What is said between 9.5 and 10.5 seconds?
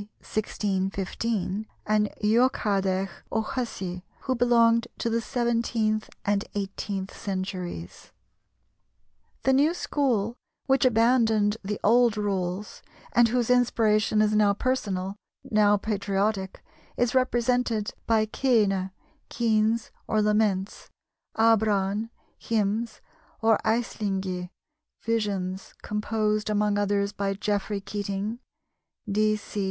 new school,